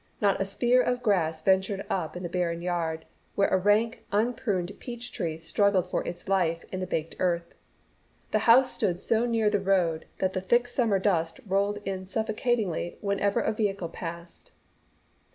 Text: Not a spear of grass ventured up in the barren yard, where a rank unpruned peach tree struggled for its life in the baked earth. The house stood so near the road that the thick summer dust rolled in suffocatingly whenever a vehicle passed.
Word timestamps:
Not 0.19 0.41
a 0.41 0.45
spear 0.45 0.81
of 0.81 1.03
grass 1.03 1.43
ventured 1.43 1.85
up 1.87 2.17
in 2.17 2.23
the 2.23 2.27
barren 2.27 2.63
yard, 2.63 3.05
where 3.35 3.49
a 3.49 3.57
rank 3.59 4.03
unpruned 4.11 4.71
peach 4.79 5.11
tree 5.11 5.37
struggled 5.37 5.91
for 5.91 6.03
its 6.07 6.27
life 6.27 6.63
in 6.71 6.79
the 6.79 6.87
baked 6.87 7.15
earth. 7.19 7.53
The 8.31 8.39
house 8.49 8.71
stood 8.71 8.97
so 8.97 9.27
near 9.27 9.51
the 9.51 9.59
road 9.59 10.07
that 10.17 10.33
the 10.33 10.41
thick 10.41 10.67
summer 10.67 10.97
dust 10.97 11.39
rolled 11.45 11.77
in 11.85 12.07
suffocatingly 12.07 12.97
whenever 12.99 13.41
a 13.41 13.53
vehicle 13.53 13.89
passed. 13.89 14.51